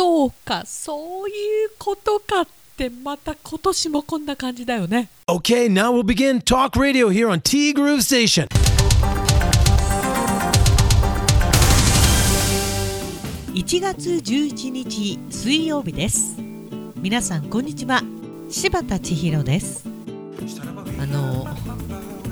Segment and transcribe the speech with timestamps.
[0.00, 5.10] そうかそういうことかってまた今年もこんな感じだよね。
[5.26, 8.48] Okay, now we'll begin Talk Radio here on T Groove Station.
[13.52, 16.38] 1月11日水曜日です。
[16.96, 18.00] 皆さんこんにちは。
[18.48, 19.84] 柴田千尋です。
[20.98, 21.44] あの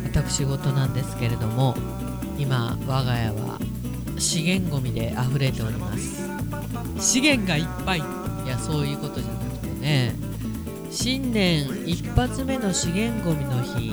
[0.04, 1.74] 私事なんですけれども
[2.38, 3.58] 今我が家は
[4.18, 6.27] 資源ごみで溢れております
[6.98, 7.98] 資源がいっぱい。
[7.98, 8.02] い
[8.48, 10.14] やそういうことじゃなくてね。
[10.90, 13.92] 新年一発目の資源ごみの日。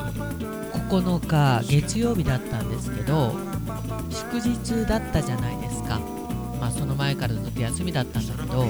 [0.89, 3.35] 9日月曜日だったんですけど
[4.09, 5.99] 祝日だったじゃないですか。
[6.59, 8.67] まあその前からずっと休みだったんだけど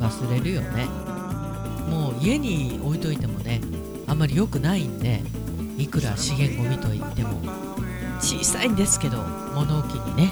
[0.00, 0.84] 忘れるよね。
[1.88, 3.60] もう家に置いといてもね
[4.06, 5.22] あんまり良くないんで
[5.78, 7.40] いくら資源ごみといっても。
[8.20, 9.18] 小さいんですけど
[9.54, 10.30] 物置にね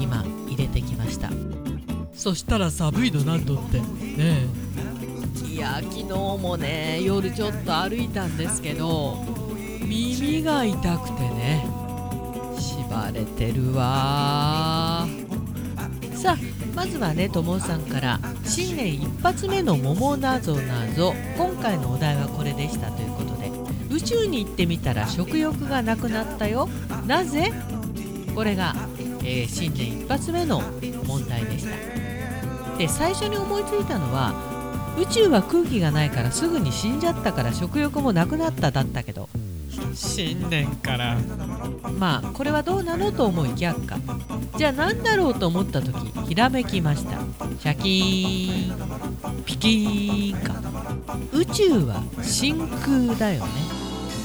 [0.00, 1.30] 今入れてきました。
[2.18, 3.78] そしたら寒いのなんとって。
[3.78, 4.48] ね
[5.46, 9.24] いや昨日もね夜ちょっと歩いたんですけど
[9.80, 11.64] 耳が痛くてね
[12.58, 15.06] 縛れてるわ。
[16.14, 16.36] さあ
[16.74, 21.14] まずはねともさんから新年一発目の桃なぞなぞ。
[21.36, 23.50] 今回のお題はこれでしたということで
[23.94, 26.68] 宇宙に行ってみたら食欲がなくなったよ。
[27.06, 27.52] なぜ？
[28.34, 28.74] これが、
[29.20, 30.62] えー新年一発目の
[31.06, 32.07] 問題でした。
[32.78, 34.32] で最初に思いついたのは
[34.98, 39.28] 宇宙は空気がないからすぐに死んじゃったから食欲もなくなっただったけど。
[39.94, 41.16] 新年から。
[41.98, 43.98] まあこれはどうなのと思い却下
[44.56, 45.94] じゃあ何だろうと思った時
[46.28, 47.18] ひらめきました。
[47.60, 49.44] シャキーン。
[49.44, 50.54] ピキーンか。
[51.32, 53.50] 宇宙は真空だよね。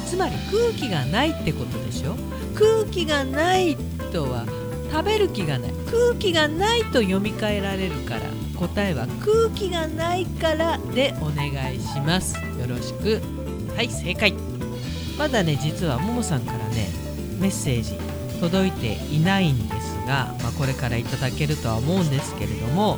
[0.08, 2.16] つまり空気がないってことでしょ。
[2.56, 3.76] 空気がない
[4.12, 4.46] とは
[4.92, 5.72] 食べる気がない。
[5.92, 8.22] 空気がないと読み替えられるから
[8.60, 12.36] 答えは空気がないからでお願いします。
[12.38, 13.22] よろしく。
[13.76, 14.34] はい正解。
[15.18, 16.90] まだね実はももさんからね
[17.40, 17.98] メッセージ
[18.40, 22.98] 届いていないんですが、まあ、これからいただけるとは思うんですけれども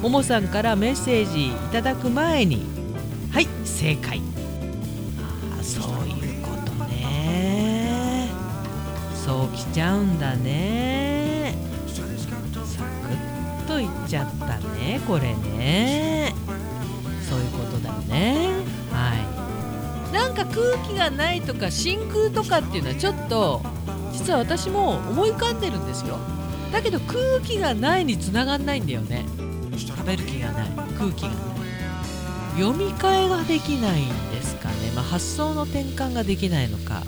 [0.00, 2.64] ももさんからメッセージいただく前に
[3.32, 4.20] はい正解。
[5.18, 8.28] ああそういうことね。
[9.14, 10.99] そうきちゃうんだね。
[13.80, 16.34] いちゃったねこれね。
[17.28, 18.50] そういうことだよね。
[18.90, 19.14] は
[20.10, 20.14] い。
[20.14, 23.62] なんか空気がないとか真空とかっていうのはちょっと
[24.12, 26.18] 実は私も思い浮かんでるんですよ。
[26.72, 29.24] だけど空気がないにつながんないんだよね。
[29.78, 30.68] 食べる気がない。
[30.98, 31.36] 空気がない。
[32.58, 37.02] 読み替えができないんですかね、まあ、発想の転換ができないのか。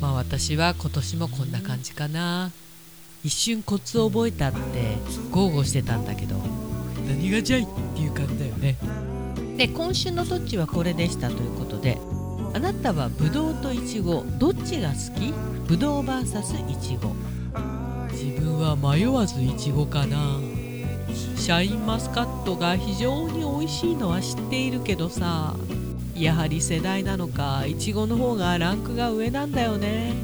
[0.00, 2.52] まあ私は今年もこんな感じかな。
[3.26, 4.58] 一瞬コツを覚えたって
[5.32, 6.36] 豪語してたんだけど。
[7.08, 7.66] 何がじゃいっ
[7.96, 8.76] ていう感じだよね。
[9.56, 11.98] で今週のどっちはこれでしたということで
[12.54, 15.34] あなたはブドウとイチゴどっちが好き？
[15.66, 17.16] ブドウ VS イチゴ。
[18.12, 20.38] 自分は迷わずイチゴかな。
[21.36, 25.56] シャインマスカットが非常に美味しいのは知っているけどさ。
[26.14, 30.14] やはり世代なのかイチゴの方がランクが上なんだよね。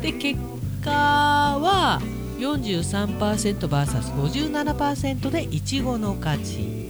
[0.00, 0.40] で結
[0.84, 2.00] 果は
[2.38, 6.84] 43%vs57% でイチゴの勝ち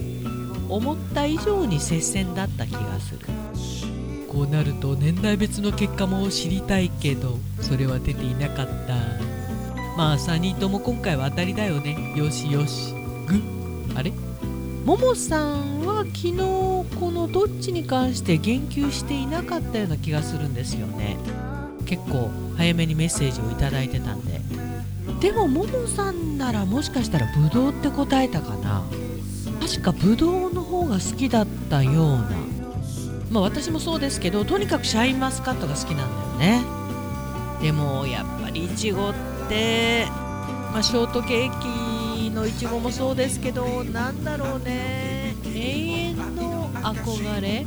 [0.67, 3.25] 思った以上に接戦だった気がする。
[4.27, 8.95] こうなると年代別の結果も知りたいけどそれは出ていなかった。
[9.95, 12.13] まあ3人とも今回は当たりだよね。
[12.17, 12.93] よしよし。
[13.27, 13.41] グ
[13.95, 14.11] あれ？
[14.83, 21.17] ももさんは昨日このどっちに関して言及していなかったような気がするんですよね。
[21.85, 23.53] 結構早めにメッセージをい
[23.85, 24.41] いてたんで。
[25.21, 28.83] でもももさんならもしかしたらブドウって答えたかな。
[29.61, 32.29] 確かブドウの方が好きだったような。
[33.31, 36.63] まあ私もそうですけどとにかくシャインマスカットが好きなんだよね。
[37.61, 39.13] でもやっぱりイチゴっ
[39.49, 40.05] て、
[40.71, 45.35] まあ、ショートケーキのいちごもそうですけどなんだろうね。
[45.45, 47.65] 永遠の憧れ。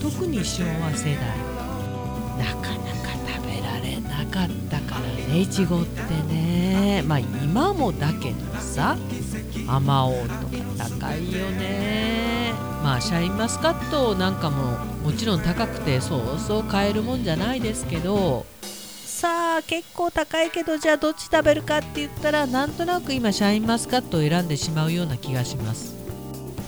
[0.00, 1.58] 特に昭和世代。
[2.38, 3.17] なかなか
[3.48, 5.00] べられなかったから
[5.32, 6.00] ねいちごって
[6.32, 7.02] ね。
[7.06, 8.96] まあ今もだけどさ
[9.66, 12.52] あまおうとか高いよね。
[12.82, 18.46] まあシャインマスカットなんかももちろん高くてそうそう買えるもんじゃないですけど。
[18.62, 25.96] さあ結構高いけどじゃあどっち食べるかって言ったらなんとなく今シャインマスカットを選んでしまうような気がします。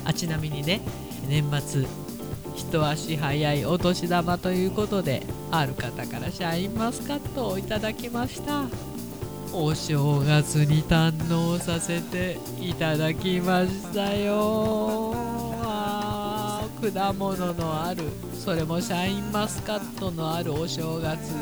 [0.05, 0.81] あちなみにね
[1.29, 1.87] 年末
[2.61, 8.67] 一足早いお年玉ということである方からシャインマスカットをいただきました。
[9.53, 15.17] お正月に堪能させていただきましたよ。
[16.81, 18.05] 果物のある
[18.39, 21.33] それもシャインマスカットのあるお正月。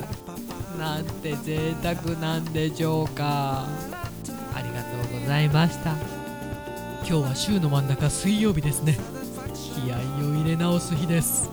[0.79, 3.67] なんて贅沢なんでしょうか。
[3.67, 5.91] ありがとうございました。
[7.05, 8.97] 今日は週の真ん中水曜日ですね。
[9.79, 11.49] 気合を入れ直す日です。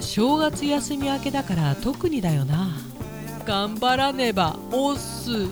[0.00, 2.68] 正月休み明けだから特にだよな。
[3.46, 5.48] 頑張らねばおっす。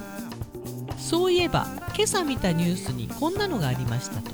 [0.98, 4.30] そういえば今朝見たニュースにこんなのがありましたと。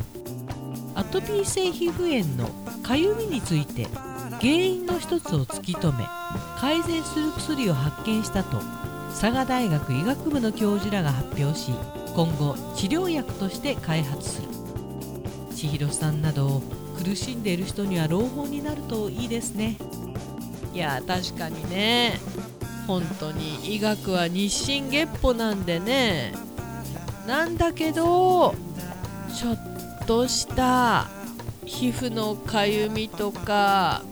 [0.96, 2.48] アトピー性皮膚炎の
[2.82, 3.86] かゆみについて
[4.40, 6.04] 原因の一つを突き止め
[6.58, 8.58] 改善する薬を発見したと
[9.10, 11.72] 佐賀大学医学部の教授らが発表し
[12.14, 14.48] 今後治療薬として開発する。
[15.54, 16.62] 千尋さんなど
[17.02, 19.76] 苦しんでいる人には朗報になるといいですね。
[20.72, 22.18] いや確かにね。
[22.86, 26.34] 本当に医学は日進月歩なんでね。
[27.26, 28.54] なんだけど
[29.34, 31.08] ちょっとした
[31.64, 34.02] 皮膚のかゆみとか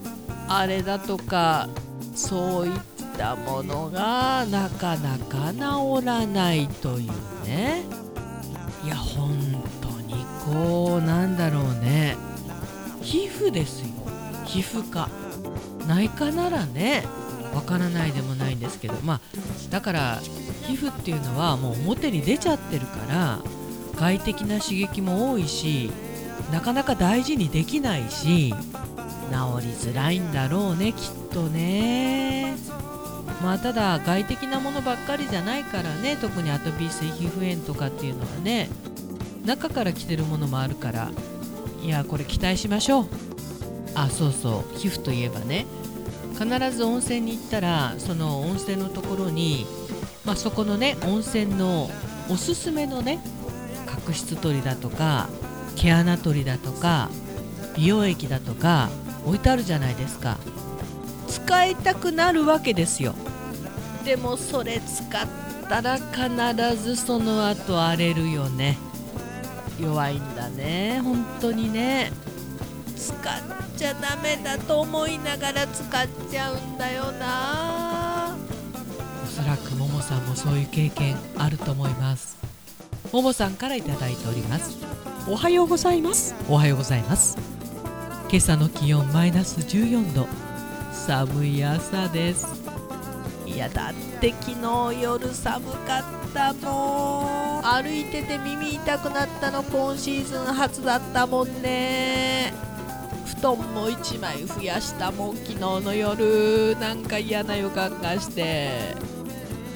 [0.49, 1.69] あれだとか
[2.14, 2.81] そういっ
[3.19, 7.12] たものがなかなか治らないという
[7.46, 7.82] ね。
[8.84, 9.31] いや本
[9.81, 12.17] 当にこうなんだろうね。
[13.03, 13.89] 皮膚ですよ。
[14.47, 15.09] 皮膚科。
[15.87, 17.05] 内科ならね
[17.55, 18.95] わからないでもないんですけど。
[19.03, 19.21] まあ
[19.71, 20.21] だから
[20.67, 23.41] 皮膚っていうのはもう表に出ちゃってるから
[23.97, 25.91] 外的な刺激も多いし
[26.53, 32.57] なかなか大事にできないし治りづらいんだろうねきっとね。
[33.43, 38.69] まあただ外的なものばっかりじゃないからね特にアトピー性皮膚炎とかっていうのはね
[39.45, 41.11] 中から来てるものもあるから
[41.82, 43.06] いやこれ期待しましょう。
[43.94, 44.79] あそうそう。
[44.79, 45.67] 皮膚といえばね。
[46.38, 49.67] 必ず温泉に行ったらその温泉のところに、
[50.25, 51.90] まあ、そこのね温泉の
[52.31, 53.20] おすすめのね
[53.87, 55.29] 角質取りだとか
[55.76, 57.11] 毛穴取りだとか
[57.76, 58.88] 美容液だとか
[59.26, 60.38] 置いてあるじゃないですか。
[61.29, 63.14] 使いたくなるわけですよ。
[64.05, 65.26] でもそれ使っ
[65.69, 68.79] たら必ずその後荒れるよね。
[69.81, 71.01] 弱いんだね。
[71.03, 72.13] 本当にね。
[72.97, 73.19] 使っ
[73.77, 78.37] ちゃダメだと思いながら使っちゃうんだよな。
[79.25, 82.37] おそらくももさんもそういう経験あると思います。
[83.13, 84.79] ももさんからいただいております。
[85.29, 86.35] おはようございます。
[86.49, 87.37] おはようございます。
[88.29, 90.27] 今朝の気温マイナス14度。
[90.93, 92.47] 寒い朝です。
[93.47, 102.52] いやだって昨日夜寒かったもん歩いてて耳痛くなったの今シーズン初だったもんね。
[103.26, 106.76] 布団も1枚増やしたもん昨日の夜。
[106.81, 108.96] なんか嫌な予感がして。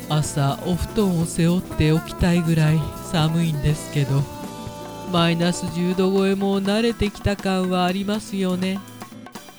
[0.09, 2.81] 朝お布団を背負っておきたいぐらい
[3.13, 4.23] 寒いんですけど。
[5.13, 8.81] マイナス10度超えも慣れてきた感はありますよね。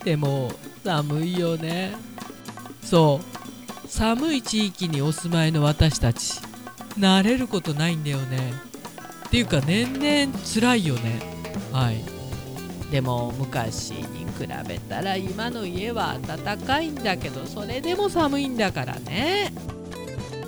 [0.03, 0.51] でも
[0.83, 1.93] 寒いよね。
[2.83, 3.87] そう。
[3.87, 6.46] 寒い地域にお住まいの私たち。
[6.97, 8.53] 慣れることないんだよね。
[9.27, 11.19] っていうか年々辛いよね。
[11.71, 12.03] はい。
[12.91, 19.51] でも昔に比べたら今の家は暖かいんだけどそれでも寒いんだからね。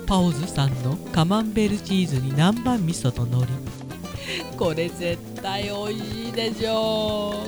[0.06, 3.52] パオズさんのカマンベールチーズに南蛮味噌と海苔。
[4.58, 7.44] これ絶対美味しいでしょ。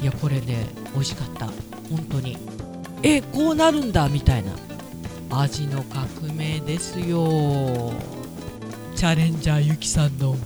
[0.00, 1.46] いやこれね美味しかった。
[1.46, 2.36] 本当に。
[3.02, 4.52] えこうなるんだみたいな
[5.30, 7.92] 味の革命ですよ。
[8.94, 10.36] チャレンジャーゆきさんの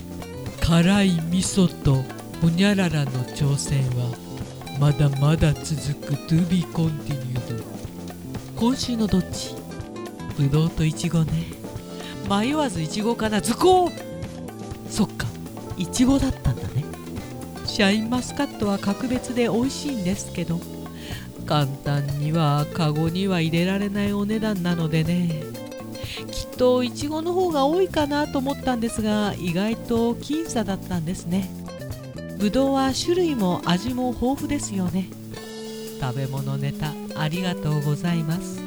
[0.61, 2.03] 辛い味噌と
[2.41, 4.17] ほにゃららの挑戦は
[4.81, 5.67] まだまだ続
[6.07, 7.63] く To be continued
[8.57, 9.55] 今週のどっち？
[10.37, 11.33] ぶどうといちごね。
[12.29, 13.91] 迷わずいちごかな図工
[14.89, 15.27] そっか
[15.77, 16.85] いちごだったんだね。
[17.67, 20.59] シャインマスカットは格別で美味しいんですけど。
[21.50, 25.42] 簡単にはカゴには入れられないお値段なのでね。
[26.30, 31.50] きっといちごの方が多いかなと思ったんですが意外と僅差だったんですね。
[32.38, 35.09] ぶどうは種類も味も豊富ですよね。
[36.00, 38.62] 食べ物ネタありがとうございます。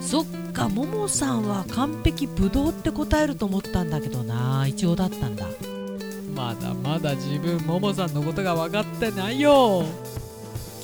[0.00, 4.66] そっかももさんは完璧ぶどうって答えると思ったんだけどな。
[4.66, 5.46] いちごだったんだ。
[6.34, 9.84] まだまだ自分ももさんのことが分かってないよ。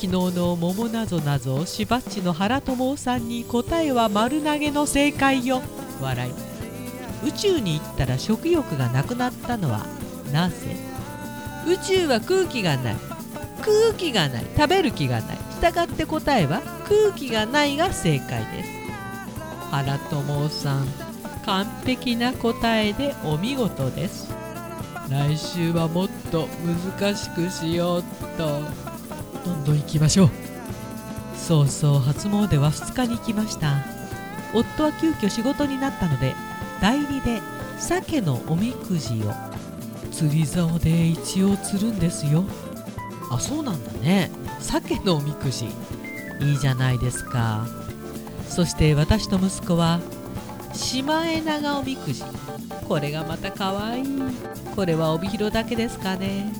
[0.00, 5.61] 昨日の桃なぞなぞしばっちの原智夫さんに答えは丸投げの正解よ。
[6.00, 6.33] 笑い。
[7.26, 9.85] 宇宙に行ったら食欲がなくなったのは
[10.33, 10.76] なぜ？
[11.67, 12.97] 宇宙は空気がない。
[13.61, 14.45] 空気がない。
[14.57, 15.38] 食べる気がない。
[15.61, 18.71] 従って答えは空気がないが正解です。
[19.73, 20.87] 原智夫さん
[21.45, 24.33] 完璧な答えでお見事です。
[25.11, 26.47] 来週はもっと
[26.95, 28.05] 難しくしようっ
[28.37, 28.88] と。
[29.45, 30.30] どんどん行きましょう。
[31.37, 33.78] そうそう初詣は2日に行きました。
[34.54, 36.35] 夫は急遽仕事になったので
[36.80, 37.40] 代理で
[37.78, 39.33] 鮭のおみくじを。
[40.11, 42.45] 釣り竿で一応釣るんですよ。
[43.30, 44.30] あそうなんだね。
[44.59, 45.66] 鮭のおみくじ。
[46.40, 47.66] いいじゃないですか。
[48.49, 50.00] そして私と息子は
[50.73, 52.23] シマエナガおみくじ。
[52.88, 54.04] これがまた可愛い。
[54.75, 56.52] これは帯広だけですかね。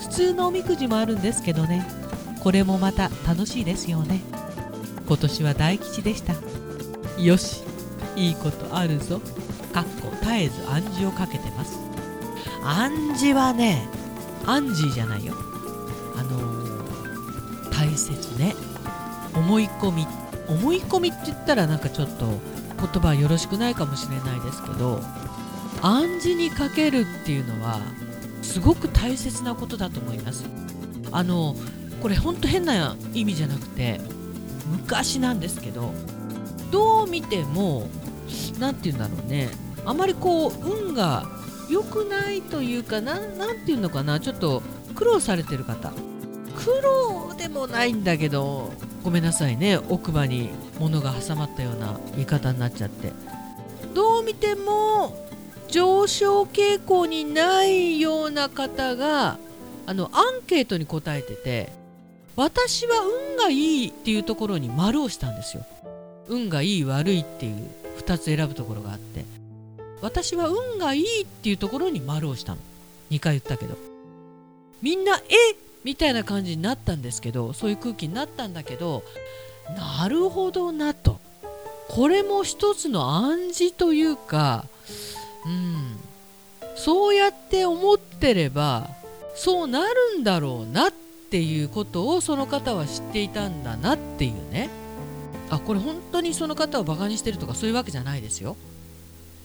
[0.00, 1.86] 普通のおみくじもあるんですけどね。
[2.42, 4.20] これもまた楽しいですよね。
[5.06, 6.34] 今年は大吉でした。
[7.20, 7.62] よし
[8.16, 9.20] いいことあるぞ。
[9.72, 11.78] かっこ絶えず暗示をかけてます。
[12.64, 13.88] 暗示はね
[14.46, 15.34] アンジーじゃないよ。
[16.16, 16.70] あのー
[17.70, 18.54] 大切ね。
[19.34, 20.06] 思い込み。
[20.48, 25.00] 思い込みって言ったらなんかちょっと言葉よろしくないかもしれないですけど
[25.80, 27.78] 暗示にかけるっていうのは
[28.42, 30.44] すごく大切なことだと思います。
[31.12, 31.54] あの
[32.00, 34.00] これほんと変な意味じゃなくて
[34.70, 35.92] 昔なんですけど
[36.70, 37.88] どう見ても
[38.58, 39.48] 何て言うんだろうね。
[39.84, 41.26] あまりこう運が
[41.68, 44.20] 良くないというかななんていうのかな。
[44.20, 44.62] ちょっと
[44.94, 45.92] 苦労されてる方。
[46.54, 48.70] 苦労でもないんだけど
[49.02, 49.78] ごめんなさいね。
[49.88, 53.12] 奥歯に物が挟まったような言い方になっちゃって。
[53.94, 55.26] どう見ても
[55.68, 59.38] 上昇傾向にないような方が
[59.86, 61.72] あのアンケートに答えてて
[62.40, 65.66] 私は運がいいっていうところに丸をしたんですよ。
[66.26, 67.68] 運がいい悪いっていう
[67.98, 69.26] 2つ選ぶところがあって。
[70.00, 72.58] 私は運がいいっていうところに丸をしたの。
[73.10, 73.76] 2回言ったけど。
[74.80, 75.20] みんなえ
[75.84, 79.02] みたいな感じになったんですけどそういう空気になったんだけど
[79.76, 81.20] なるほどなと。
[81.88, 84.64] これも一つの暗示というか
[85.44, 85.98] うん。
[86.74, 88.88] そうやって思ってれば
[89.34, 94.70] そうなるんだろうなっていうことをその方は知っていたんだなっていうね。
[95.50, 98.56] あこれ本当にその方をバカにしてるとかそういうわけじゃないですよ。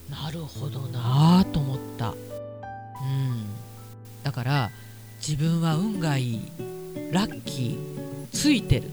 [0.10, 1.40] なるほどな。
[1.40, 2.16] あと思ったうん。
[4.24, 4.72] だから
[5.18, 6.42] 自分は運がいい
[7.12, 8.90] ラッキーついてる。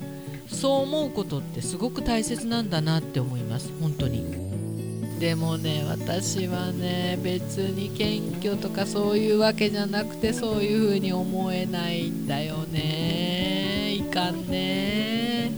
[0.49, 3.71] そう思うことってすごく大切なんだなって思います。
[3.81, 4.53] 本当に。
[5.23, 12.62] でもね私はね別に謙虚とかそういうわけじゃなくてそういう風に思えないんだよ
[14.13, 15.51] かんね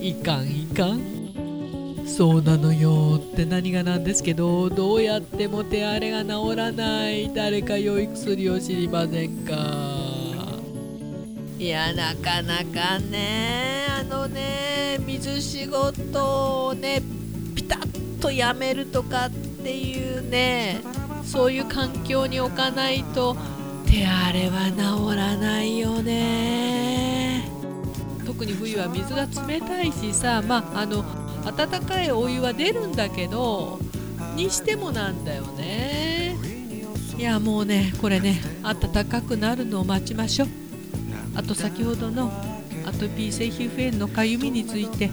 [0.00, 9.52] いかんいかんそうなのよって何がなんですけどどうやっても手荒れが治らない誰か良い薬を知りませんか？
[11.58, 17.02] いやなかなかねあのね水仕事をね
[17.54, 20.80] ピタッとやめるとかっていうね
[21.24, 23.36] そういう環境に置かないと
[23.86, 27.07] 手荒れは治らないよね
[28.38, 31.04] 特に冬は水が冷たいしさまああの
[31.44, 33.80] 温かいお湯は出るんだけど
[34.36, 36.36] にしてもなんだよね。
[37.18, 40.48] いやもうねこれね暖かくなるのを待ちましょう。
[41.34, 42.30] あと先ほどの
[42.86, 45.10] アトピー性皮膚炎のかゆみについて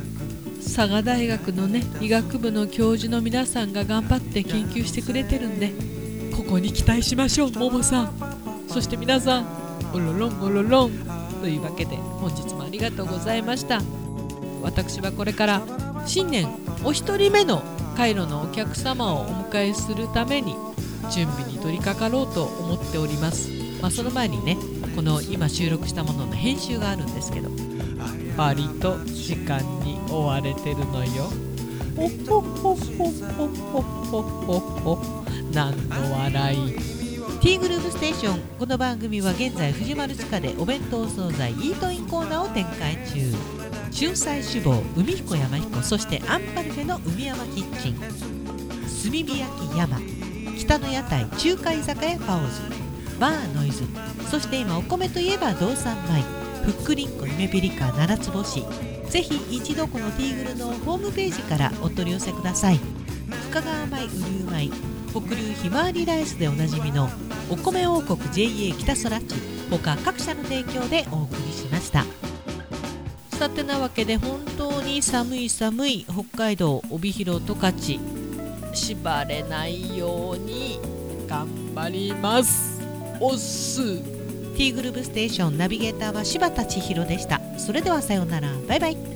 [0.64, 5.72] 佐賀大学のね医学部の教授の皆さんが頑張って研究してくれてるんで
[6.38, 8.14] ここに期待しましょうももさん。
[8.68, 9.48] そして皆さん
[9.96, 10.92] おろろんおろろん
[11.42, 13.82] というわけで本日もりがとうございました。
[14.62, 15.62] 私はこれから
[16.06, 16.48] 新年
[16.84, 17.64] お一人目の
[17.96, 20.56] カイロのお客様をお迎えするために
[21.10, 23.50] 準備に取り掛かろうと思っております、
[23.82, 24.58] まあ、その前にね
[24.96, 27.50] この今収録したものの編集があるんですけど
[28.36, 31.30] 割と時間に追われてるのよ。
[31.96, 35.24] ほほほほほほほほほ。
[35.54, 36.95] 何の笑い。
[37.42, 38.40] T グループステーション。
[38.60, 43.34] この番組は現在藤丸地下でお弁当惣菜イートインコーナーを展開中。
[43.98, 48.00] 春菜志望海彦山彦そしてアンパルフェの海山キッチン。
[48.00, 48.10] 炭
[49.12, 50.00] 火焼き山
[50.58, 52.62] 北の屋台中華居酒屋パオズ。
[53.20, 53.84] バーノイズ。
[54.30, 56.24] そして今お米といえば道産米。
[56.66, 58.64] ふっくりんこ夢ピリカ七つ星。
[59.10, 62.80] ぜひ一度このティーグルのホームページからお取り寄せください。
[63.50, 64.95] 深川米雨竜米。
[65.16, 67.08] 北流ひまわりライスでおなじみの
[67.50, 69.36] お米王国 JA 北空地
[69.70, 72.04] 他各社の提供でお送りしました。
[73.30, 77.74] さてなわけで本当に寒い寒い北海道帯広十勝
[78.74, 80.82] 縛れないように
[81.28, 82.82] 頑張ります。
[83.22, 84.02] おっす。
[84.58, 87.40] T グループステーションナビゲーターは柴田千尋でした。
[87.58, 88.50] それではさようなら。
[88.68, 89.15] バイバイ。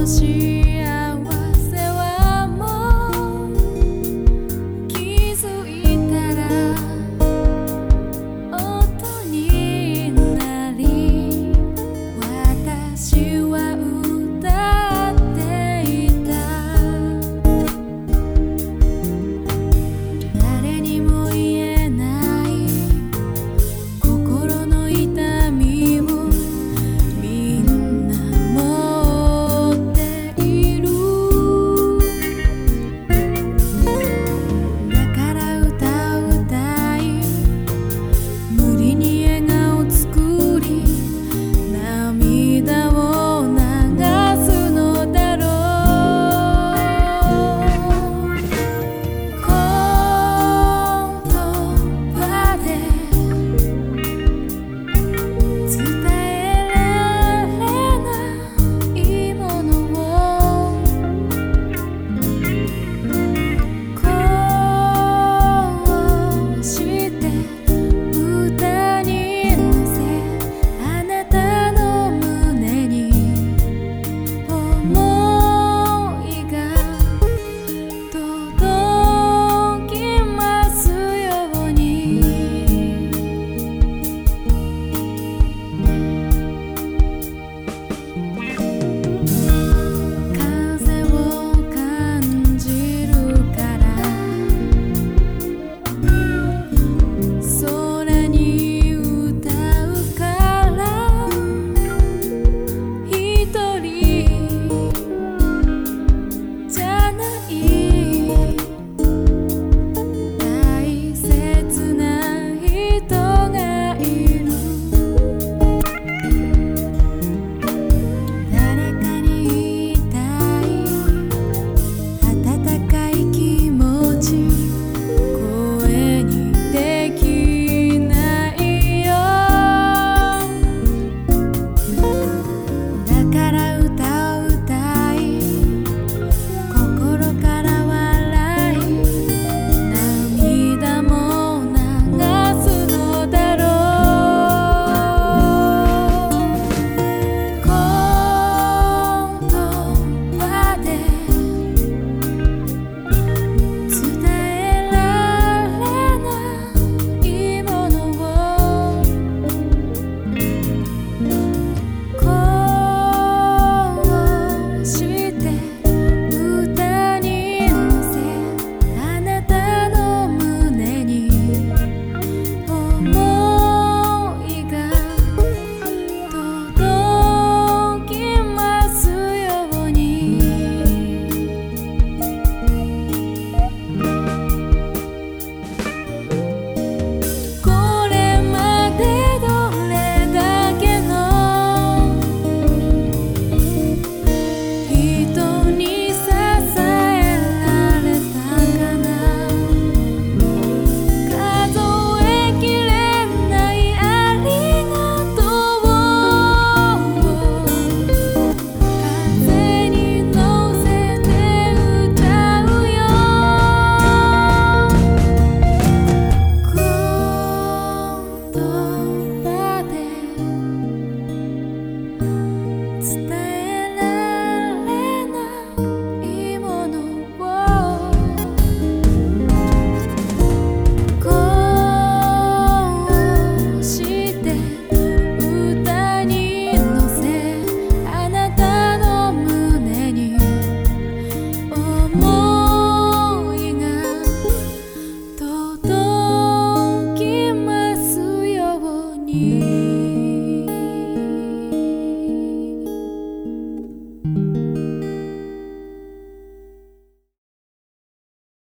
[0.00, 0.79] todos dias.